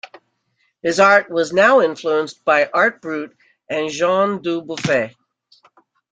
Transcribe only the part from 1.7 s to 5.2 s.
influenced by art brut and Jean Dubuffet.